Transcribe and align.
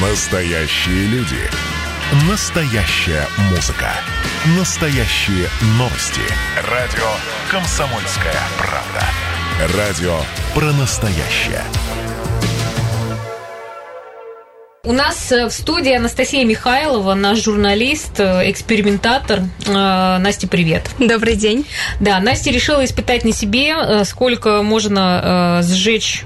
Настоящие 0.00 1.06
люди. 1.06 1.40
Настоящая 2.30 3.26
музыка. 3.50 3.90
Настоящие 4.56 5.48
новости. 5.76 6.20
Радио 6.70 7.04
«Комсомольская 7.50 8.40
правда». 8.58 9.76
Радио 9.76 10.20
про 10.54 10.66
настоящее. 10.72 11.64
У 14.84 14.92
нас 14.92 15.32
э, 15.32 15.46
в 15.46 15.50
студии 15.50 15.92
Анастасия 15.92 16.44
Михайлова, 16.44 17.14
наш 17.14 17.42
журналист, 17.42 18.20
э, 18.20 18.48
экспериментатор. 18.50 19.40
Э, 19.66 20.18
Настя, 20.18 20.46
привет. 20.46 20.88
Добрый 21.00 21.34
день. 21.34 21.66
Да, 21.98 22.20
Настя 22.20 22.52
решила 22.52 22.84
испытать 22.84 23.24
на 23.24 23.32
себе, 23.32 24.04
сколько 24.04 24.62
можно 24.62 25.60
сжечь 25.64 26.24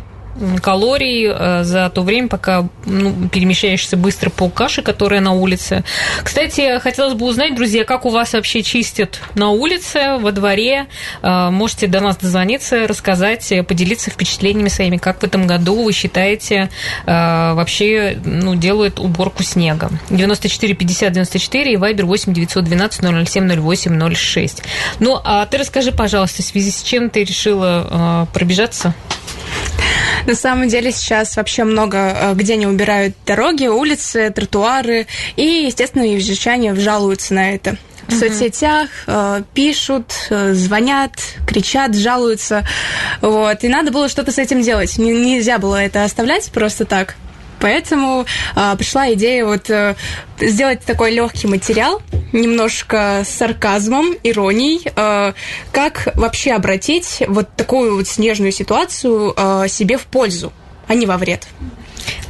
калорий 0.63 1.29
э, 1.29 1.65
за 1.65 1.91
то 1.91 2.03
время, 2.03 2.29
пока 2.29 2.69
ну, 2.87 3.29
перемещаешься 3.29 3.97
быстро 3.97 4.31
по 4.31 4.49
каше, 4.49 4.83
которая 4.83 5.21
на 5.21 5.33
улице. 5.33 5.85
Кстати, 6.23 6.79
хотелось 6.81 7.15
бы 7.15 7.27
узнать, 7.27 7.55
друзья, 7.55 7.85
как 7.85 8.07
у 8.07 8.11
вас 8.11 8.33
вообще 8.33 8.63
чистят 8.63 9.21
на 9.35 9.51
улице, 9.51 10.19
во 10.19 10.33
дворе. 10.33 10.87
Э, 11.23 11.51
можете 11.51 11.87
до 11.87 12.01
нас 12.01 12.17
дозвониться, 12.17 12.87
рассказать, 12.87 13.53
поделиться 13.69 14.11
впечатлениями 14.11 14.69
своими, 14.69 14.97
как 14.97 15.21
в 15.21 15.25
этом 15.25 15.47
году 15.47 15.83
вы 15.83 15.93
считаете 15.93 16.71
э, 17.07 17.53
вообще 17.53 18.19
ну, 18.25 18.55
делают 18.55 18.99
уборку 18.99 19.43
снега. 19.43 19.91
94 20.11 20.75
50 20.75 21.13
94 21.13 21.73
и 21.73 21.77
Вайбер 21.77 22.07
8 22.07 22.33
912 22.33 23.29
007 23.29 23.61
08 23.61 24.15
06. 24.15 24.63
Ну, 24.99 25.21
а 25.23 25.45
ты 25.47 25.59
расскажи, 25.59 25.93
пожалуйста, 25.93 26.43
в 26.43 26.47
связи 26.47 26.71
с 26.71 26.83
чем 26.83 27.11
ты 27.11 27.25
решила 27.25 28.27
пробежаться? 28.33 28.95
На 30.27 30.35
самом 30.35 30.69
деле 30.69 30.93
сейчас 30.93 31.37
вообще 31.37 31.65
много 31.65 31.99
э, 31.99 32.35
где 32.35 32.57
не 32.57 32.67
убирают 32.67 33.15
дороги, 33.27 33.67
улицы, 33.67 34.31
тротуары, 34.31 35.07
и, 35.37 35.65
естественно, 35.67 36.03
езжане 36.03 36.75
жалуются 36.75 37.35
на 37.35 37.55
это 37.55 37.77
в 38.09 38.15
соцсетях, 38.15 38.89
э, 39.07 39.43
пишут, 39.55 40.13
э, 40.31 40.55
звонят, 40.55 41.13
кричат, 41.47 41.95
жалуются. 41.95 42.65
Вот. 43.21 43.65
И 43.65 43.69
надо 43.69 43.91
было 43.91 44.09
что-то 44.09 44.33
с 44.33 44.39
этим 44.39 44.63
делать. 44.63 44.99
Нельзя 44.99 45.59
было 45.59 45.77
это 45.77 46.05
оставлять 46.05 46.51
просто 46.53 46.85
так. 46.85 47.17
Поэтому 47.63 48.27
э, 48.57 48.77
пришла 48.77 49.13
идея 49.13 49.47
вот 49.47 49.71
э, 49.71 49.95
сделать 50.41 50.81
такой 50.81 51.13
легкий 51.13 51.47
материал, 51.47 52.03
немножко 52.33 53.23
с 53.25 53.29
сарказмом, 53.29 54.17
иронией, 54.25 54.83
э, 54.85 55.33
как 55.71 56.09
вообще 56.17 56.53
обратить 56.53 57.23
вот 57.29 57.55
такую 57.55 57.97
вот 57.97 58.09
снежную 58.09 58.51
ситуацию 58.51 59.33
э, 59.37 59.69
себе 59.69 59.97
в 59.97 60.07
пользу, 60.07 60.53
а 60.89 60.95
не 60.95 61.07
во 61.07 61.17
вред. 61.17 61.47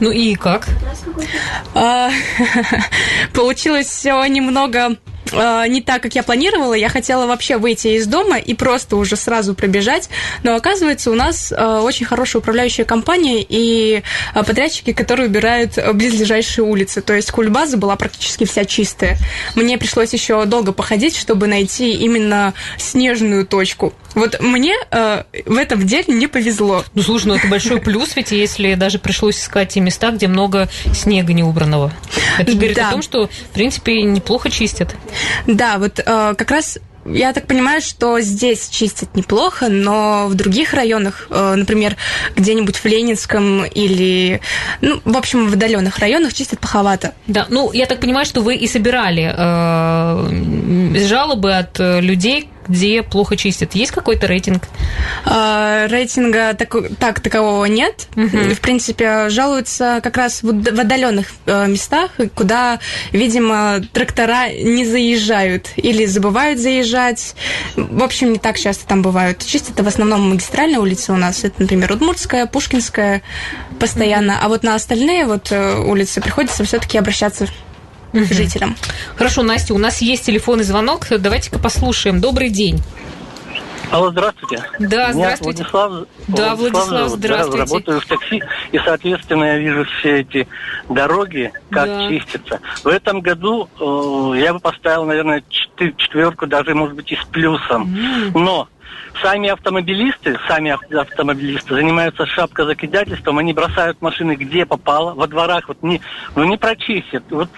Ну 0.00 0.10
и 0.10 0.34
как? 0.34 0.66
А, 1.74 2.10
получилось 3.32 3.86
все 3.86 4.22
немного 4.26 4.98
э, 5.32 5.64
не 5.68 5.80
так, 5.80 6.02
как 6.02 6.14
я 6.14 6.22
планировала. 6.22 6.74
Я 6.74 6.88
хотела 6.88 7.26
вообще 7.26 7.56
выйти 7.56 7.88
из 7.88 8.06
дома 8.06 8.38
и 8.38 8.54
просто 8.54 8.96
уже 8.96 9.16
сразу 9.16 9.54
пробежать. 9.54 10.08
Но 10.42 10.54
оказывается, 10.54 11.10
у 11.10 11.14
нас 11.14 11.52
э, 11.52 11.80
очень 11.80 12.06
хорошая 12.06 12.40
управляющая 12.40 12.84
компания 12.84 13.44
и 13.48 14.02
э, 14.34 14.42
подрядчики, 14.44 14.92
которые 14.92 15.28
убирают 15.28 15.78
близлежащие 15.94 16.64
улицы. 16.64 17.00
То 17.00 17.14
есть 17.14 17.30
кульбаза 17.30 17.76
была 17.76 17.96
практически 17.96 18.44
вся 18.44 18.64
чистая. 18.64 19.18
Мне 19.54 19.78
пришлось 19.78 20.12
еще 20.12 20.44
долго 20.44 20.72
походить, 20.72 21.16
чтобы 21.16 21.46
найти 21.46 21.92
именно 21.92 22.54
снежную 22.78 23.46
точку. 23.46 23.92
Вот 24.14 24.40
мне 24.40 24.74
э, 24.90 25.24
в 25.46 25.56
этом 25.56 25.86
деле 25.86 26.14
не 26.14 26.26
повезло. 26.26 26.84
Ну, 26.94 27.02
слушай, 27.02 27.26
ну 27.26 27.34
это 27.34 27.48
большой 27.48 27.80
плюс, 27.80 28.14
ведь 28.16 28.32
если 28.32 28.74
даже 28.74 28.98
пришлось 28.98 29.40
искать 29.40 29.70
те 29.70 29.80
места, 29.80 30.10
где 30.10 30.28
много 30.28 30.68
снега 30.92 31.32
не 31.32 31.42
убранного. 31.42 31.92
Это 32.38 32.52
говорит 32.52 32.76
да. 32.76 32.88
о 32.88 32.92
том, 32.92 33.02
что, 33.02 33.28
в 33.28 33.54
принципе, 33.54 34.02
неплохо 34.02 34.50
чистят. 34.50 34.94
Да, 35.46 35.78
вот 35.78 35.98
э, 35.98 36.34
как 36.36 36.50
раз 36.50 36.78
я 37.04 37.32
так 37.32 37.46
понимаю, 37.46 37.80
что 37.80 38.20
здесь 38.20 38.68
чистят 38.68 39.16
неплохо, 39.16 39.68
но 39.68 40.28
в 40.28 40.34
других 40.34 40.72
районах, 40.72 41.26
э, 41.30 41.54
например, 41.56 41.96
где-нибудь 42.36 42.76
в 42.76 42.84
Ленинском 42.84 43.64
или, 43.64 44.40
ну, 44.80 45.00
в 45.04 45.16
общем, 45.16 45.48
в 45.48 45.54
отдаленных 45.54 45.98
районах 45.98 46.32
чистят 46.32 46.60
плоховато. 46.60 47.14
Да, 47.26 47.46
ну, 47.48 47.72
я 47.72 47.86
так 47.86 48.00
понимаю, 48.00 48.24
что 48.24 48.40
вы 48.40 48.54
и 48.54 48.68
собирали 48.68 49.34
э, 49.36 51.06
жалобы 51.06 51.54
от 51.54 51.80
э, 51.80 52.00
людей, 52.00 52.48
где 52.68 53.02
плохо 53.02 53.36
чистят. 53.36 53.74
Есть 53.74 53.92
какой-то 53.92 54.26
рейтинг? 54.26 54.64
А, 55.24 55.86
рейтинга 55.88 56.54
так, 56.54 56.74
так 56.98 57.20
такового 57.20 57.64
нет. 57.66 58.08
Угу. 58.16 58.54
В 58.54 58.60
принципе, 58.60 59.28
жалуются 59.28 60.00
как 60.02 60.16
раз 60.16 60.42
в, 60.42 60.46
в 60.46 60.80
отдаленных 60.80 61.26
э, 61.46 61.66
местах, 61.66 62.10
куда, 62.34 62.78
видимо, 63.12 63.80
трактора 63.92 64.50
не 64.52 64.84
заезжают 64.86 65.70
или 65.76 66.06
забывают 66.06 66.58
заезжать. 66.58 67.34
В 67.76 68.02
общем, 68.02 68.32
не 68.32 68.38
так 68.38 68.58
часто 68.58 68.86
там 68.86 69.02
бывают. 69.02 69.44
Чистят 69.44 69.78
в 69.80 69.86
основном 69.86 70.30
магистральные 70.30 70.78
улицы 70.78 71.12
у 71.12 71.16
нас. 71.16 71.44
Это, 71.44 71.62
например, 71.62 71.92
Удмуртская, 71.92 72.46
Пушкинская 72.46 73.22
постоянно. 73.78 74.38
А 74.42 74.48
вот 74.48 74.62
на 74.62 74.74
остальные 74.74 75.26
вот 75.26 75.50
э, 75.50 75.78
улицы 75.78 76.20
приходится 76.20 76.64
все-таки 76.64 76.98
обращаться 76.98 77.46
угу. 78.12 78.24
жителям. 78.24 78.76
Хорошо, 79.16 79.42
Настя, 79.42 79.74
у 79.74 79.78
нас 79.78 80.00
есть 80.02 80.26
телефонный 80.26 80.64
звонок. 80.64 81.06
Давайте-ка 81.10 81.58
послушаем. 81.58 82.20
Добрый 82.20 82.50
день. 82.50 82.82
Алло, 83.92 84.10
здравствуйте. 84.10 84.64
Да, 84.78 85.12
здравствуйте. 85.12 85.66
Владислав, 85.70 86.06
да, 86.26 86.56
Владислав, 86.56 86.88
Владислав 86.88 87.10
здравствуйте. 87.10 87.58
Да, 87.58 87.58
работаю 87.58 88.00
в 88.00 88.06
такси, 88.06 88.42
и, 88.72 88.78
соответственно, 88.78 89.44
я 89.44 89.58
вижу 89.58 89.84
все 89.84 90.20
эти 90.20 90.48
дороги, 90.88 91.52
как 91.70 91.88
да. 91.88 92.08
чистятся. 92.08 92.60
В 92.82 92.86
этом 92.86 93.20
году 93.20 93.68
э, 93.78 94.40
я 94.40 94.54
бы 94.54 94.60
поставил, 94.60 95.04
наверное, 95.04 95.44
четверку, 95.76 96.46
даже, 96.46 96.74
может 96.74 96.96
быть, 96.96 97.12
и 97.12 97.16
с 97.16 97.24
плюсом. 97.26 97.94
Mm. 97.94 98.38
Но 98.38 98.68
сами 99.22 99.48
автомобилисты, 99.48 100.38
сами 100.48 100.76
автомобилисты 100.96 101.74
занимаются 101.74 102.26
шапкозакидательством, 102.26 103.38
они 103.38 103.52
бросают 103.52 104.00
машины 104.00 104.34
где 104.34 104.66
попало, 104.66 105.14
во 105.14 105.26
дворах, 105.26 105.68
вот 105.68 105.82
не, 105.82 106.00
ну 106.34 106.44
не 106.44 106.56
прочистят. 106.56 107.24
Вот 107.30 107.48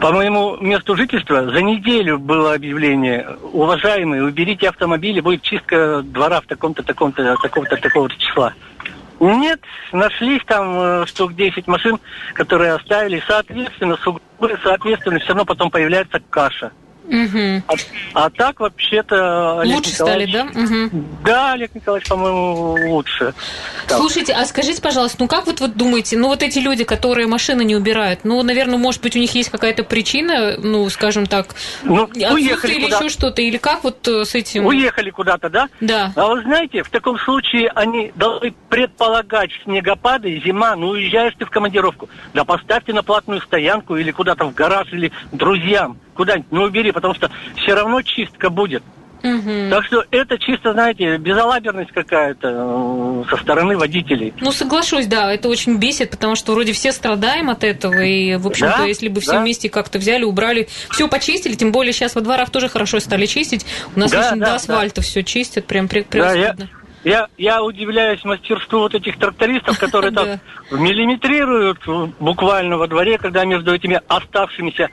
по 0.00 0.12
моему 0.12 0.56
месту 0.58 0.96
жительства 0.96 1.50
за 1.50 1.62
неделю 1.62 2.18
было 2.18 2.54
объявление, 2.54 3.36
уважаемые, 3.52 4.24
уберите 4.24 4.68
автомобили, 4.68 5.20
будет 5.20 5.42
чистка 5.42 6.02
двора 6.02 6.40
в 6.40 6.46
таком-то, 6.46 6.82
таком-то, 6.82 7.36
такого-то, 7.36 7.76
такого-то 7.76 8.16
числа. 8.18 8.52
Нет, 9.18 9.60
нашлись 9.92 10.42
там 10.46 10.76
э, 10.78 11.06
штук 11.06 11.34
10 11.34 11.66
машин, 11.66 11.98
которые 12.34 12.72
оставили, 12.72 13.22
соответственно, 13.26 13.96
соответственно, 14.62 15.18
все 15.18 15.28
равно 15.28 15.46
потом 15.46 15.70
появляется 15.70 16.20
каша. 16.28 16.72
Угу. 17.08 17.62
А, 17.68 17.74
а 18.14 18.30
так 18.30 18.60
вообще-то 18.60 19.60
Олег 19.60 19.76
лучше 19.76 19.90
стали, 19.90 20.26
да? 20.26 20.44
Угу. 20.44 21.04
Да, 21.24 21.52
Олег 21.52 21.74
Николаевич, 21.74 22.08
по-моему, 22.08 22.76
лучше. 22.90 23.34
Так. 23.86 23.98
Слушайте, 23.98 24.32
а 24.32 24.44
скажите, 24.44 24.82
пожалуйста, 24.82 25.18
ну 25.20 25.28
как 25.28 25.46
вот 25.46 25.60
вы 25.60 25.68
думаете, 25.68 26.18
ну 26.18 26.28
вот 26.28 26.42
эти 26.42 26.58
люди, 26.58 26.84
которые 26.84 27.26
машины 27.26 27.64
не 27.64 27.76
убирают, 27.76 28.20
ну, 28.24 28.42
наверное, 28.42 28.78
может 28.78 29.02
быть, 29.02 29.14
у 29.16 29.18
них 29.18 29.34
есть 29.34 29.50
какая-то 29.50 29.84
причина, 29.84 30.56
ну, 30.58 30.88
скажем 30.90 31.26
так, 31.26 31.48
ну, 31.82 32.08
уехали 32.14 32.74
или 32.74 32.86
еще 32.86 33.08
что-то, 33.08 33.42
или 33.42 33.56
как 33.56 33.84
вот 33.84 34.06
э, 34.08 34.24
с 34.24 34.34
этим? 34.34 34.66
Уехали 34.66 35.10
куда-то, 35.10 35.48
да? 35.48 35.68
Да. 35.80 36.12
А 36.16 36.26
вы 36.26 36.42
знаете, 36.42 36.82
в 36.82 36.90
таком 36.90 37.18
случае 37.18 37.68
они 37.74 38.12
должны 38.16 38.52
предполагать 38.68 39.50
снегопады, 39.64 40.40
зима, 40.44 40.74
ну, 40.74 40.88
уезжаешь 40.88 41.34
ты 41.38 41.44
в 41.44 41.50
командировку, 41.50 42.08
да 42.34 42.44
поставьте 42.44 42.92
на 42.92 43.02
платную 43.02 43.40
стоянку 43.40 43.96
или 43.96 44.10
куда-то 44.10 44.46
в 44.46 44.54
гараж, 44.54 44.92
или 44.92 45.12
друзьям 45.30 45.98
куда-нибудь, 46.16 46.50
ну 46.50 46.62
убери, 46.62 46.90
потому 46.96 47.14
что 47.14 47.30
все 47.56 47.74
равно 47.74 48.00
чистка 48.00 48.48
будет. 48.48 48.82
Угу. 49.22 49.70
Так 49.70 49.84
что 49.84 50.04
это 50.10 50.38
чисто, 50.38 50.72
знаете, 50.72 51.18
безалаберность 51.18 51.92
какая-то 51.92 52.48
э, 52.48 53.24
со 53.28 53.36
стороны 53.42 53.76
водителей. 53.76 54.32
Ну, 54.40 54.50
соглашусь, 54.50 55.06
да, 55.06 55.30
это 55.30 55.48
очень 55.50 55.76
бесит, 55.76 56.10
потому 56.10 56.36
что 56.36 56.52
вроде 56.52 56.72
все 56.72 56.90
страдаем 56.90 57.50
от 57.50 57.64
этого, 57.64 58.00
и, 58.00 58.36
в 58.36 58.46
общем-то, 58.46 58.78
да? 58.78 58.84
если 58.84 59.08
бы 59.08 59.20
все 59.20 59.32
да. 59.32 59.40
вместе 59.42 59.68
как-то 59.68 59.98
взяли, 59.98 60.24
убрали, 60.24 60.68
все 60.90 61.06
почистили, 61.06 61.52
тем 61.52 61.70
более 61.70 61.92
сейчас 61.92 62.14
во 62.14 62.22
дворах 62.22 62.48
тоже 62.48 62.70
хорошо 62.70 62.98
стали 62.98 63.26
чистить, 63.26 63.66
у 63.94 64.00
нас 64.00 64.10
да, 64.10 64.28
очень 64.28 64.40
да, 64.40 64.46
до 64.46 64.54
асфальта 64.54 64.96
да. 64.96 65.02
все 65.02 65.22
чистят, 65.22 65.66
прям 65.66 65.88
превосходно. 65.88 66.32
Да, 66.32 66.64
я... 66.64 66.68
Я, 67.04 67.28
я 67.38 67.62
удивляюсь 67.62 68.24
мастерству 68.24 68.80
вот 68.80 68.96
этих 68.96 69.16
трактористов, 69.16 69.78
которые 69.78 70.10
так 70.14 70.40
миллиметрируют 70.72 71.78
буквально 72.18 72.78
во 72.78 72.88
дворе, 72.88 73.16
когда 73.16 73.44
между 73.44 73.72
этими 73.72 74.00
оставшимися 74.08 74.88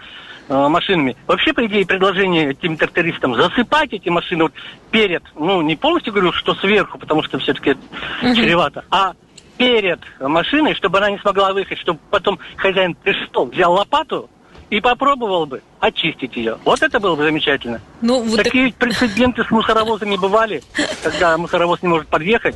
Э, 0.50 0.68
машинами. 0.68 1.16
Вообще, 1.26 1.54
по 1.54 1.66
идее, 1.66 1.86
предложение 1.86 2.52
этим 2.52 2.76
трактористам 2.76 3.36
засыпать 3.36 3.94
эти 3.94 4.10
машины 4.10 4.44
вот 4.44 4.54
перед, 4.92 5.24
ну, 5.36 5.62
не 5.62 5.78
полностью 5.78 6.12
говорю, 6.12 6.34
что 6.34 6.54
сверху, 6.56 6.98
потому 6.98 7.24
что 7.24 7.40
все-таки 7.40 7.72
угу. 7.72 8.36
чревато, 8.36 8.84
а 8.92 9.14
перед 9.58 10.02
машиной, 10.20 10.76
чтобы 10.76 10.98
она 10.98 11.12
не 11.12 11.18
смогла 11.20 11.54
выехать, 11.54 11.80
чтобы 11.80 12.00
потом 12.10 12.40
хозяин 12.58 12.94
пришел, 12.96 13.46
взял 13.46 13.72
лопату 13.74 14.30
и 14.70 14.82
попробовал 14.82 15.46
бы 15.46 15.62
очистить 15.80 16.36
ее. 16.36 16.58
Вот 16.66 16.82
это 16.82 17.00
было 17.00 17.16
бы 17.16 17.24
замечательно. 17.24 17.80
Ну, 18.02 18.22
вот 18.22 18.44
Такие 18.44 18.72
так... 18.72 18.80
прецеденты 18.80 19.46
с 19.46 19.52
мусоровозами 19.52 20.18
бывали, 20.18 20.62
когда 21.04 21.38
мусоровоз 21.38 21.82
не 21.84 21.88
может 21.88 22.08
подъехать. 22.08 22.56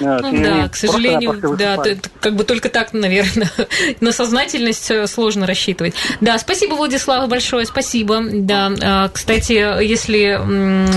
Ну, 0.00 0.42
да, 0.42 0.68
к 0.68 0.76
сожалению, 0.76 1.56
да, 1.56 1.74
это, 1.74 2.08
как 2.20 2.36
бы 2.36 2.44
только 2.44 2.68
так, 2.68 2.92
наверное, 2.92 3.50
на 4.00 4.12
сознательность 4.12 4.90
э, 4.90 5.06
сложно 5.06 5.46
рассчитывать. 5.46 5.94
Да, 6.20 6.38
спасибо, 6.38 6.74
Владислав, 6.74 7.28
большое, 7.28 7.66
спасибо. 7.66 8.22
Да, 8.32 8.72
а, 8.82 9.08
кстати, 9.08 9.52
если, 9.52 10.40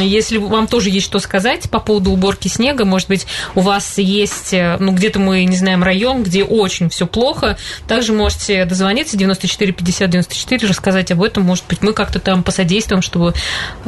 если 0.03 0.37
вам 0.37 0.67
тоже 0.67 0.89
есть 0.89 1.05
что 1.05 1.19
сказать 1.19 1.69
по 1.69 1.79
поводу 1.79 2.11
уборки 2.11 2.47
снега, 2.47 2.85
может 2.85 3.07
быть, 3.07 3.27
у 3.55 3.61
вас 3.61 3.97
есть, 3.97 4.53
э, 4.53 4.77
ну, 4.79 4.91
где-то 4.93 5.19
мы 5.19 5.43
не 5.45 5.57
знаем 5.57 5.83
район, 5.83 6.23
где 6.23 6.43
очень 6.43 6.89
все 6.89 7.05
плохо, 7.05 7.57
также 7.87 8.13
можете 8.13 8.65
дозвониться 8.65 9.17
94 9.17 9.71
50 9.73 10.09
94, 10.09 10.67
рассказать 10.67 11.11
об 11.11 11.21
этом, 11.23 11.43
может 11.43 11.65
быть, 11.67 11.81
мы 11.81 11.93
как-то 11.93 12.19
там 12.19 12.43
посодействуем, 12.43 13.01
чтобы 13.01 13.33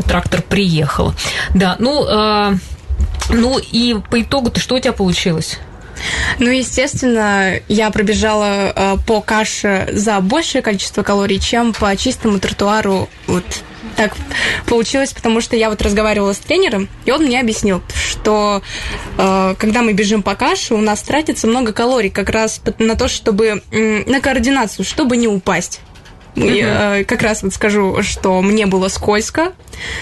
трактор 0.08 0.42
приехал. 0.42 1.14
Да, 1.54 1.76
ну, 1.80 2.06
а, 2.08 2.54
ну 3.30 3.60
и 3.60 3.96
по 4.10 4.22
итогу-то 4.22 4.60
что 4.60 4.76
у 4.76 4.80
тебя 4.80 4.94
получилось? 4.94 5.60
Ну, 6.40 6.50
естественно, 6.50 7.60
я 7.68 7.90
пробежала 7.90 8.72
э, 8.76 8.98
по 9.06 9.22
каше 9.22 9.90
за 9.92 10.20
большее 10.20 10.62
количество 10.62 11.04
калорий, 11.04 11.40
чем 11.40 11.74
по 11.74 11.96
чистому 11.96 12.40
тротуару. 12.40 13.10
Вот 13.26 13.44
так 13.96 14.16
получилось, 14.68 15.12
потому 15.12 15.42
что 15.42 15.56
я 15.56 15.70
вот 15.70 15.82
разговаривала 15.82 16.34
с 16.34 16.38
тренером, 16.38 16.88
и 17.06 17.12
он 17.12 17.24
мне 17.24 17.40
объяснил, 17.40 17.82
что 17.94 18.62
э, 19.18 19.56
когда 19.58 19.82
мы 19.82 19.94
бежим 19.94 20.22
по 20.22 20.36
каше, 20.36 20.76
у 20.76 20.82
нас 20.82 21.02
тратится 21.02 21.48
много 21.48 21.74
калорий 21.74 22.12
как 22.12 22.30
раз 22.30 22.62
на 22.78 22.96
то, 22.96 23.08
чтобы 23.08 23.64
э, 23.72 24.04
на 24.06 24.22
координацию, 24.22 24.86
чтобы 24.86 25.18
не 25.18 25.28
упасть. 25.28 25.82
Я 26.38 27.04
как 27.04 27.22
раз 27.24 27.42
вот 27.44 27.54
скажу, 27.54 28.02
что 28.02 28.42
мне 28.42 28.68
было 28.68 28.88
скользко. 28.90 29.54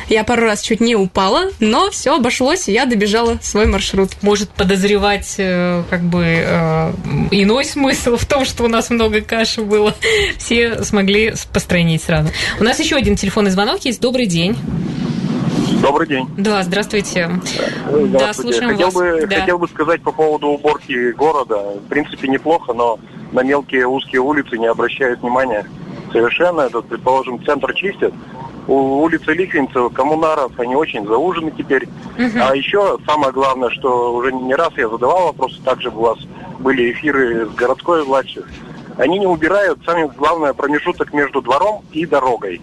Я 0.10 0.24
пару 0.24 0.44
раз 0.44 0.62
чуть 0.62 0.82
не 0.82 0.96
упала, 0.96 1.50
но 1.60 1.90
все 1.92 2.16
обошлось, 2.16 2.68
и 2.68 2.74
я 2.74 2.86
добежала 2.86 3.38
свой 3.42 3.66
маршрут. 3.66 4.12
Может 4.22 4.50
подозревать 4.50 5.36
э, 5.38 5.84
как 5.90 6.02
бы 6.02 6.24
э, 6.24 6.92
иной 7.32 7.66
смысл 7.66 8.18
в 8.18 8.26
том, 8.26 8.46
что 8.46 8.64
у 8.64 8.68
нас 8.68 8.90
много 8.90 9.22
каши 9.22 9.62
было. 9.62 9.96
Все 10.38 10.84
смогли 10.84 11.34
построить 11.54 12.04
сразу. 12.04 12.30
У 12.60 12.64
нас 12.64 12.80
еще 12.80 12.96
один 12.96 13.16
телефонный 13.16 13.52
звонок 13.52 13.86
есть. 13.86 14.02
Добрый 14.02 14.26
день. 14.26 14.58
Добрый 15.82 16.08
день. 16.08 16.28
Да, 16.38 16.64
здравствуйте. 16.64 17.30
здравствуйте. 17.30 18.18
Да, 18.18 18.34
слушаем 18.34 18.70
хотел 18.72 18.88
вас. 18.88 18.96
Бы, 18.96 19.28
да. 19.28 19.40
Хотел 19.42 19.60
бы 19.60 19.68
сказать 19.68 20.02
по 20.02 20.12
поводу 20.12 20.48
уборки 20.48 21.12
города. 21.12 21.56
В 21.56 21.88
принципе, 21.90 22.28
неплохо, 22.28 22.74
но 22.74 23.00
на 23.32 23.42
мелкие 23.42 23.88
узкие 23.88 24.22
улицы 24.22 24.58
не 24.58 24.68
обращают 24.68 25.22
внимания 25.22 25.66
совершенно. 26.16 26.62
Этот, 26.62 26.86
предположим, 26.88 27.44
центр 27.44 27.74
чистят. 27.74 28.14
У 28.68 29.04
улицы 29.04 29.34
Лихвинцева, 29.34 29.90
коммунаров, 29.90 30.52
они 30.58 30.76
очень 30.76 31.06
заужены 31.06 31.52
теперь. 31.52 31.88
Угу. 32.18 32.40
А 32.42 32.56
еще 32.56 32.98
самое 33.06 33.32
главное, 33.32 33.70
что 33.70 34.16
уже 34.16 34.32
не 34.32 34.56
раз 34.56 34.72
я 34.78 34.90
задавал 34.90 35.28
вопросы, 35.28 35.62
также 35.64 35.90
у 35.90 36.00
вас 36.00 36.18
были 36.60 36.92
эфиры 36.92 37.46
с 37.46 37.54
городской 37.54 38.04
властью. 38.04 38.44
Они 38.98 39.20
не 39.20 39.28
убирают, 39.28 39.80
самое 39.86 40.08
главное, 40.08 40.54
промежуток 40.54 41.14
между 41.14 41.42
двором 41.42 41.84
и 41.92 42.06
дорогой. 42.06 42.62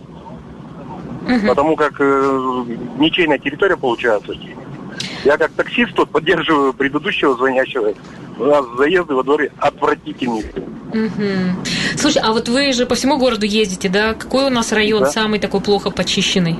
Угу. 1.24 1.46
Потому 1.46 1.76
как 1.76 1.94
э, 2.00 2.64
ничейная 2.98 3.38
территория 3.38 3.76
получается. 3.76 4.32
Я 5.24 5.36
как 5.36 5.52
таксист 5.52 5.94
тут 5.94 6.10
поддерживаю 6.10 6.72
предыдущего 6.72 7.36
звонящего. 7.36 7.94
У 8.38 8.44
нас 8.44 8.64
заезды 8.76 9.14
во 9.14 9.22
дворе 9.22 9.52
отвратительные. 9.58 10.50
Угу. 10.92 11.62
Слушай, 12.02 12.20
а 12.24 12.32
вот 12.32 12.48
вы 12.48 12.72
же 12.72 12.84
по 12.84 12.96
всему 12.96 13.16
городу 13.16 13.46
ездите, 13.46 13.88
да? 13.88 14.14
Какой 14.14 14.46
у 14.46 14.50
нас 14.50 14.72
район 14.72 15.04
да. 15.04 15.10
самый 15.10 15.38
такой 15.38 15.60
плохо 15.60 15.92
почищенный? 15.92 16.58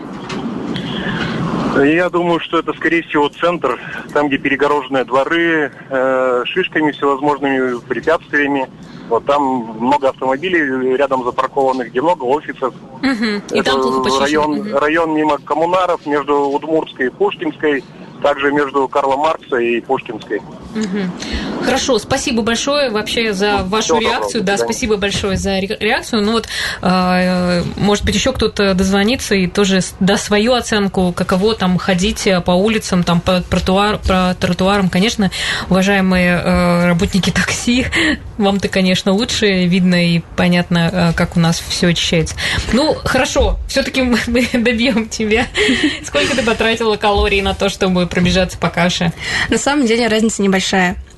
Я 1.84 2.10
думаю, 2.10 2.38
что 2.38 2.60
это, 2.60 2.72
скорее 2.74 3.02
всего, 3.02 3.28
центр, 3.28 3.80
там, 4.12 4.28
где 4.28 4.38
перегороженные 4.38 5.04
дворы, 5.04 5.72
э, 5.90 6.42
шишками 6.46 6.92
всевозможными, 6.92 7.80
препятствиями. 7.80 8.70
Вот 9.08 9.24
там 9.24 9.42
много 9.80 10.10
автомобилей 10.10 10.96
рядом 10.96 11.24
запаркованных, 11.24 11.88
где 11.90 12.00
много 12.00 12.22
офисов. 12.22 12.72
Угу. 12.98 13.54
И 13.56 13.58
это 13.58 13.72
там 13.72 13.80
плохо 13.80 14.20
район, 14.20 14.60
угу. 14.60 14.78
район 14.78 15.12
мимо 15.12 15.38
коммунаров 15.38 16.06
между 16.06 16.50
Удмуртской 16.50 17.06
и 17.06 17.10
Пушкинской 17.10 17.82
также 18.22 18.52
между 18.52 18.86
Карла 18.86 19.16
Маркса 19.16 19.56
и 19.56 19.80
Пушкинской. 19.80 20.40
Угу. 20.74 21.64
Хорошо, 21.64 21.98
спасибо 21.98 22.42
большое 22.42 22.90
вообще 22.90 23.32
за 23.34 23.58
ну, 23.58 23.64
вашу 23.66 23.98
реакцию. 23.98 24.42
Да, 24.42 24.56
спасибо 24.56 24.96
большое 24.96 25.36
за 25.36 25.58
реакцию. 25.58 26.22
Ну 26.22 26.32
вот, 26.32 26.48
э, 26.80 27.62
может 27.76 28.04
быть, 28.04 28.14
еще 28.14 28.32
кто-то 28.32 28.74
дозвонится 28.74 29.34
и 29.34 29.46
тоже 29.46 29.80
даст 30.00 30.24
свою 30.24 30.54
оценку, 30.54 31.12
каково 31.12 31.54
там 31.54 31.78
ходить 31.78 32.26
по 32.44 32.52
улицам, 32.52 33.04
там 33.04 33.20
по, 33.20 33.40
тротуар, 33.42 33.98
по 33.98 34.34
тротуарам. 34.40 34.88
Конечно, 34.88 35.30
уважаемые 35.68 36.40
э, 36.42 36.86
работники 36.86 37.30
такси, 37.30 37.86
вам-то, 38.38 38.68
конечно, 38.68 39.12
лучше 39.12 39.66
видно 39.66 40.14
и 40.14 40.22
понятно, 40.36 40.90
э, 40.92 41.12
как 41.14 41.36
у 41.36 41.40
нас 41.40 41.62
все 41.66 41.88
очищается. 41.88 42.34
Ну, 42.72 42.94
хорошо, 43.04 43.58
все-таки 43.68 44.02
мы, 44.02 44.18
мы 44.26 44.48
добьем 44.52 45.08
тебя. 45.08 45.46
Сколько 46.04 46.34
ты 46.34 46.42
потратила 46.42 46.96
калорий 46.96 47.42
на 47.42 47.54
то, 47.54 47.68
чтобы 47.68 48.06
пробежаться 48.06 48.56
по 48.58 48.70
каше? 48.70 49.12
На 49.48 49.58
самом 49.58 49.86
деле 49.86 50.08
разница 50.08 50.42
небольшая. 50.42 50.61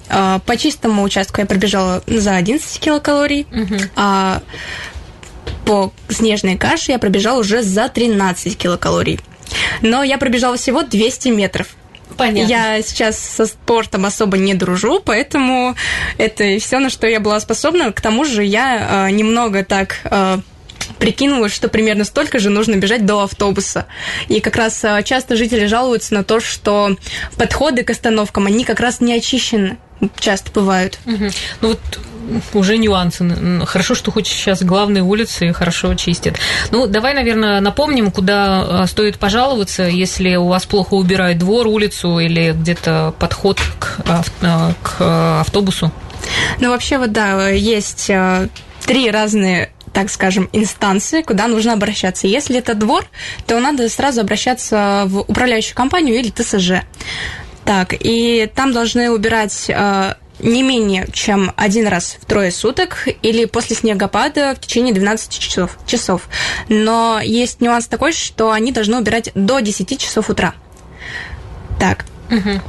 А, 0.08 0.38
по 0.40 0.56
чистому 0.56 1.02
участку 1.02 1.40
я 1.40 1.46
пробежала 1.46 2.02
за 2.06 2.36
11 2.36 2.78
килокалорий, 2.78 3.46
угу. 3.50 3.76
а 3.96 4.42
по 5.64 5.92
снежной 6.08 6.56
каше 6.56 6.92
я 6.92 6.98
пробежала 6.98 7.40
уже 7.40 7.62
за 7.62 7.88
13 7.88 8.56
килокалорий. 8.56 9.20
Но 9.82 10.02
я 10.02 10.18
пробежала 10.18 10.56
всего 10.56 10.82
200 10.82 11.28
метров. 11.28 11.68
Понятно. 12.16 12.48
Я 12.48 12.82
сейчас 12.82 13.18
со 13.18 13.46
спортом 13.46 14.06
особо 14.06 14.36
не 14.36 14.54
дружу, 14.54 15.00
поэтому 15.04 15.74
это 16.18 16.58
все, 16.58 16.78
на 16.78 16.90
что 16.90 17.06
я 17.06 17.18
была 17.18 17.40
способна. 17.40 17.92
К 17.92 18.00
тому 18.00 18.24
же 18.24 18.44
я 18.44 19.08
э, 19.08 19.10
немного 19.10 19.64
так 19.64 19.96
э, 20.04 20.38
прикинула, 20.98 21.48
что 21.48 21.68
примерно 21.68 22.04
столько 22.04 22.38
же 22.38 22.50
нужно 22.50 22.76
бежать 22.76 23.06
до 23.06 23.22
автобуса. 23.22 23.86
И 24.28 24.40
как 24.40 24.56
раз 24.56 24.84
а, 24.84 25.02
часто 25.02 25.36
жители 25.36 25.66
жалуются 25.66 26.14
на 26.14 26.24
то, 26.24 26.40
что 26.40 26.96
подходы 27.36 27.84
к 27.84 27.90
остановкам, 27.90 28.46
они 28.46 28.64
как 28.64 28.80
раз 28.80 29.00
не 29.00 29.14
очищены 29.14 29.78
часто 30.18 30.50
бывают. 30.50 30.98
Угу. 31.06 31.30
Ну 31.60 31.68
вот 31.68 31.80
уже 32.54 32.78
нюансы. 32.78 33.24
Хорошо, 33.66 33.94
что 33.94 34.10
хоть 34.10 34.26
сейчас 34.26 34.62
главные 34.62 35.02
улицы 35.02 35.52
хорошо 35.52 35.94
чистят. 35.94 36.36
Ну, 36.70 36.86
давай, 36.86 37.14
наверное, 37.14 37.60
напомним, 37.60 38.10
куда 38.10 38.82
а, 38.82 38.86
стоит 38.86 39.18
пожаловаться, 39.18 39.84
если 39.84 40.36
у 40.36 40.48
вас 40.48 40.64
плохо 40.64 40.94
убирают 40.94 41.38
двор, 41.38 41.66
улицу 41.66 42.18
или 42.18 42.52
где-то 42.52 43.14
подход 43.18 43.60
к, 43.78 44.00
а, 44.42 44.72
к 44.82 45.40
автобусу. 45.40 45.92
Ну, 46.60 46.70
вообще, 46.70 46.98
вот 46.98 47.12
да, 47.12 47.50
есть 47.50 48.10
три 48.86 49.10
разные 49.10 49.70
так 49.94 50.10
скажем, 50.10 50.50
инстанции, 50.52 51.22
куда 51.22 51.46
нужно 51.46 51.72
обращаться. 51.72 52.26
Если 52.26 52.58
это 52.58 52.74
двор, 52.74 53.06
то 53.46 53.58
надо 53.60 53.88
сразу 53.88 54.20
обращаться 54.20 55.04
в 55.06 55.20
управляющую 55.20 55.76
компанию 55.76 56.18
или 56.18 56.30
ТСЖ. 56.30 56.82
Так, 57.64 57.94
и 57.98 58.50
там 58.54 58.72
должны 58.72 59.10
убирать 59.10 59.66
э, 59.68 60.14
не 60.40 60.62
менее 60.62 61.06
чем 61.12 61.52
один 61.56 61.86
раз 61.86 62.18
в 62.20 62.26
трое 62.26 62.50
суток 62.50 63.08
или 63.22 63.44
после 63.46 63.76
снегопада 63.76 64.54
в 64.54 64.60
течение 64.60 64.92
12 64.92 65.38
часов. 65.38 65.78
часов. 65.86 66.28
Но 66.68 67.20
есть 67.22 67.60
нюанс 67.60 67.86
такой, 67.86 68.12
что 68.12 68.50
они 68.50 68.72
должны 68.72 68.98
убирать 68.98 69.30
до 69.34 69.60
10 69.60 69.98
часов 69.98 70.28
утра. 70.28 70.54
Так. 71.78 72.04
Угу. 72.30 72.60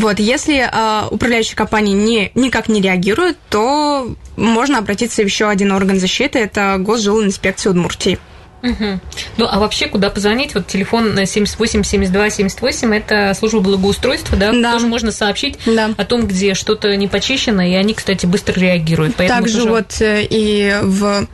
Вот, 0.00 0.18
если 0.18 0.58
э, 0.58 1.08
управляющая 1.10 1.56
компания 1.56 1.92
не, 1.92 2.30
никак 2.34 2.68
не 2.68 2.80
реагирует, 2.80 3.36
то 3.50 4.14
можно 4.36 4.78
обратиться 4.78 5.22
в 5.22 5.24
еще 5.24 5.48
один 5.48 5.72
орган 5.72 6.00
защиты, 6.00 6.38
это 6.38 6.76
Госжилинспекция 6.78 7.70
Удмуртии. 7.70 8.18
Угу. 8.62 9.00
Ну, 9.38 9.46
а 9.50 9.58
вообще, 9.58 9.88
куда 9.88 10.08
позвонить? 10.08 10.54
Вот 10.54 10.68
телефон 10.68 11.16
78 11.26 11.82
72 11.82 12.30
78 12.30 12.94
это 12.94 13.34
служба 13.34 13.58
благоустройства, 13.58 14.38
да? 14.38 14.52
да. 14.52 14.72
Тоже 14.72 14.86
можно 14.86 15.10
сообщить 15.10 15.58
да. 15.66 15.90
о 15.96 16.04
том, 16.04 16.26
где 16.26 16.54
что-то 16.54 16.94
не 16.96 17.08
почищено, 17.08 17.62
и 17.62 17.74
они, 17.74 17.92
кстати, 17.92 18.24
быстро 18.24 18.58
реагируют. 18.60 19.16
Поэтому 19.16 19.40
Также 19.40 19.58
тоже... 19.58 19.70
вот 19.70 20.00
э, 20.00 20.26
и 20.30 20.76
в 20.80 21.26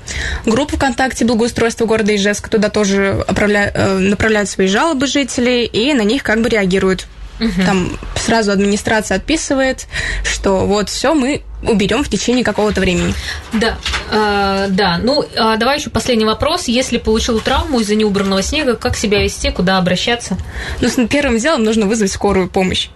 группу 0.47 0.77
ВКонтакте 0.77 1.27
благоустройства 1.27 1.85
города 1.85 2.17
Ижевска 2.17 2.49
туда 2.49 2.71
тоже 2.71 3.23
отправля... 3.29 3.71
Э, 3.75 3.99
направляют 3.99 4.49
свои 4.49 4.67
жалобы 4.67 5.07
жителей, 5.07 5.67
и 5.67 5.93
на 5.93 6.03
них 6.03 6.23
как 6.23 6.41
бы 6.41 6.49
реагируют. 6.49 7.07
Угу. 7.41 7.65
Там 7.65 7.99
сразу 8.17 8.53
администрация 8.53 9.17
отписывает, 9.17 9.87
что 10.25 10.67
вот 10.67 10.89
все, 10.89 11.15
мы 11.15 11.43
уберем 11.63 12.05
в 12.05 12.09
течение 12.09 12.45
какого-то 12.45 12.81
времени. 12.81 13.15
Да, 13.53 13.79
э, 14.11 14.67
да. 14.71 14.99
Ну, 15.03 15.23
э, 15.23 15.57
давай 15.59 15.79
еще 15.79 15.91
последний 15.91 16.25
вопрос. 16.25 16.69
Если 16.69 16.99
получил 16.99 17.41
травму 17.41 17.81
из-за 17.81 17.95
неубранного 17.95 18.43
снега, 18.43 18.77
как 18.77 18.97
себя 18.97 19.23
вести, 19.23 19.51
куда 19.51 19.79
обращаться? 19.79 20.37
Ну, 20.81 21.09
первым 21.09 21.39
делом 21.39 21.65
нужно 21.65 21.87
вызвать 21.87 22.13
скорую 22.13 22.49
помощь 22.49 22.89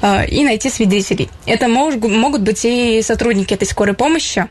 э, 0.00 0.26
и 0.28 0.44
найти 0.44 0.70
свидетелей. 0.70 1.28
Это 1.46 1.68
мож, 1.68 1.96
могут 1.96 2.42
быть 2.42 2.64
и 2.64 3.02
сотрудники 3.02 3.52
этой 3.54 3.66
скорой 3.66 3.94
помощи, 3.94 4.48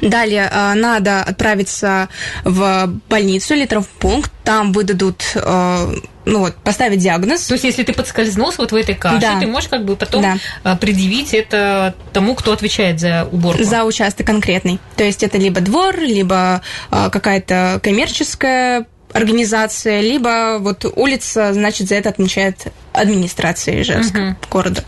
Далее 0.00 0.48
э, 0.50 0.74
надо 0.74 1.22
отправиться 1.22 2.08
в 2.44 2.86
больницу 3.08 3.54
или 3.54 3.66
травмпункт, 3.66 4.30
там 4.44 4.72
выдадут 4.72 5.22
э, 5.34 5.94
ну 6.24 6.38
вот, 6.40 6.56
поставить 6.56 7.00
диагноз. 7.00 7.46
То 7.46 7.54
есть, 7.54 7.64
если 7.64 7.82
ты 7.82 7.92
подскользнулся 7.92 8.58
вот 8.58 8.72
в 8.72 8.74
этой 8.74 8.94
каше, 8.94 9.20
да. 9.20 9.40
ты 9.40 9.46
можешь 9.46 9.68
как 9.68 9.84
бы 9.84 9.96
потом 9.96 10.22
да. 10.22 10.36
Э, 10.64 10.76
предъявить 10.76 11.34
это 11.34 11.94
тому, 12.12 12.34
кто 12.34 12.52
отвечает 12.52 13.00
за 13.00 13.28
уборку. 13.30 13.62
За 13.64 13.84
участок 13.84 14.26
конкретный. 14.26 14.78
То 14.96 15.04
есть, 15.04 15.22
это 15.22 15.38
либо 15.38 15.60
двор, 15.60 15.98
либо 15.98 16.62
какая-то 16.90 17.80
коммерческая 17.82 18.86
организация, 19.12 20.00
либо 20.00 20.58
вот 20.60 20.84
улица, 20.96 21.52
значит, 21.52 21.88
за 21.88 21.96
это 21.96 22.10
отмечает 22.10 22.66
администрация 22.92 23.80
Ижевска 23.80 24.18
угу. 24.18 24.36
города. 24.50 24.84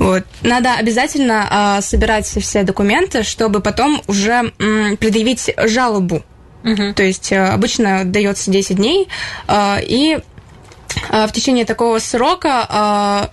Вот. 0.00 0.24
Надо 0.40 0.74
обязательно 0.76 1.76
э, 1.78 1.82
собирать 1.82 2.26
все 2.26 2.62
документы, 2.62 3.22
чтобы 3.22 3.60
потом 3.60 4.02
уже 4.06 4.50
м, 4.58 4.96
предъявить 4.96 5.54
жалобу. 5.66 6.22
Угу. 6.64 6.94
То 6.94 7.02
есть 7.02 7.30
э, 7.32 7.48
обычно 7.48 8.04
дается 8.06 8.50
10 8.50 8.76
дней, 8.76 9.08
э, 9.46 9.76
и 9.82 10.18
э, 11.10 11.26
в 11.26 11.32
течение 11.32 11.66
такого 11.66 11.98
срока 11.98 13.30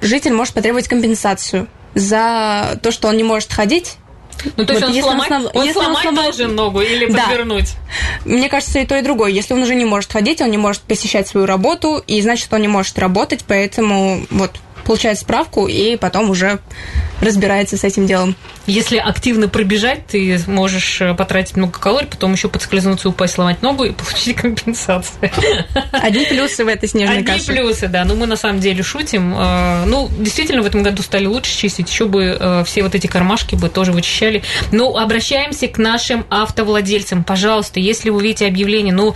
э, 0.00 0.06
житель 0.06 0.34
может 0.34 0.54
потребовать 0.54 0.86
компенсацию 0.86 1.66
за 1.96 2.78
то, 2.80 2.92
что 2.92 3.08
он 3.08 3.16
не 3.16 3.24
может 3.24 3.52
ходить 3.52 3.96
ну, 4.56 4.64
то 4.64 4.72
есть 4.72 4.86
вот, 4.86 4.94
он, 4.94 5.02
сломать, 5.02 5.30
он, 5.30 5.46
он 5.46 5.72
сломать 5.72 5.74
он 5.74 5.96
сломает... 5.96 6.14
должен 6.14 6.54
ногу 6.54 6.80
или 6.80 7.10
да. 7.12 7.24
подвернуть? 7.24 7.74
Мне 8.24 8.48
кажется, 8.48 8.78
и 8.78 8.86
то, 8.86 8.96
и 8.96 9.02
другое. 9.02 9.30
Если 9.30 9.52
он 9.52 9.62
уже 9.62 9.74
не 9.74 9.84
может 9.84 10.12
ходить, 10.12 10.40
он 10.40 10.50
не 10.50 10.58
может 10.58 10.82
посещать 10.82 11.26
свою 11.26 11.46
работу, 11.46 12.02
и 12.06 12.20
значит, 12.22 12.52
он 12.52 12.60
не 12.60 12.68
может 12.68 12.98
работать, 13.00 13.44
поэтому 13.46 14.26
вот 14.30 14.52
получает 14.88 15.18
справку 15.18 15.68
и 15.68 15.96
потом 15.96 16.30
уже 16.30 16.60
разбирается 17.20 17.76
с 17.76 17.84
этим 17.84 18.06
делом. 18.06 18.34
Если 18.66 18.96
активно 18.96 19.46
пробежать, 19.46 20.06
ты 20.06 20.40
можешь 20.46 21.02
э, 21.02 21.12
потратить 21.12 21.56
много 21.56 21.78
калорий, 21.78 22.06
потом 22.06 22.32
еще 22.32 22.48
подскользнуться, 22.48 23.10
упасть, 23.10 23.34
сломать 23.34 23.60
ногу 23.60 23.84
и 23.84 23.92
получить 23.92 24.36
компенсацию. 24.40 25.30
Одни 25.92 26.24
плюсы 26.24 26.64
в 26.64 26.68
этой 26.68 26.88
снежной 26.88 27.18
Одни 27.18 27.26
каше. 27.26 27.50
Одни 27.50 27.54
плюсы, 27.54 27.88
да. 27.88 28.06
Ну, 28.06 28.14
мы 28.14 28.26
на 28.26 28.36
самом 28.36 28.60
деле 28.60 28.82
шутим. 28.82 29.34
Э, 29.36 29.84
ну, 29.84 30.08
действительно, 30.18 30.62
в 30.62 30.66
этом 30.66 30.82
году 30.82 31.02
стали 31.02 31.26
лучше 31.26 31.54
чистить. 31.54 31.90
Еще 31.90 32.06
бы 32.06 32.38
э, 32.40 32.64
все 32.64 32.82
вот 32.82 32.94
эти 32.94 33.06
кармашки 33.08 33.56
бы 33.56 33.68
тоже 33.68 33.92
вычищали. 33.92 34.42
Ну, 34.72 34.96
обращаемся 34.96 35.68
к 35.68 35.76
нашим 35.76 36.24
автовладельцам. 36.30 37.24
Пожалуйста, 37.24 37.78
если 37.78 38.08
вы 38.08 38.22
видите 38.22 38.46
объявление, 38.46 38.94
ну, 38.94 39.14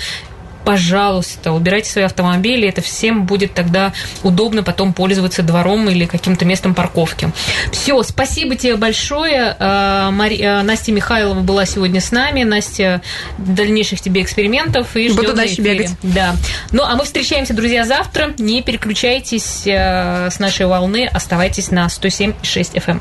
пожалуйста, 0.64 1.52
убирайте 1.52 1.90
свои 1.90 2.04
автомобили, 2.04 2.68
это 2.68 2.80
всем 2.80 3.26
будет 3.26 3.54
тогда 3.54 3.92
удобно 4.22 4.62
потом 4.62 4.92
пользоваться 4.92 5.42
двором 5.42 5.88
или 5.88 6.06
каким-то 6.06 6.44
местом 6.44 6.74
парковки. 6.74 7.30
Все, 7.72 8.02
спасибо 8.02 8.56
тебе 8.56 8.76
большое. 8.76 9.56
А, 9.58 10.10
Мари... 10.10 10.40
А, 10.42 10.62
Настя 10.62 10.92
Михайлова 10.92 11.40
была 11.40 11.66
сегодня 11.66 12.00
с 12.00 12.12
нами. 12.12 12.42
Настя, 12.44 13.02
дальнейших 13.38 14.00
тебе 14.00 14.22
экспериментов 14.22 14.96
и 14.96 15.10
Буду 15.10 15.34
дальше 15.34 15.60
бегать. 15.60 15.90
Да. 16.02 16.34
Ну, 16.70 16.82
а 16.82 16.96
мы 16.96 17.04
встречаемся, 17.04 17.54
друзья, 17.54 17.84
завтра. 17.84 18.32
Не 18.38 18.62
переключайтесь 18.62 19.64
а, 19.66 20.28
с 20.30 20.38
нашей 20.38 20.66
волны, 20.66 21.08
оставайтесь 21.12 21.70
на 21.70 21.86
107,6 21.86 22.74
FM. 22.74 23.00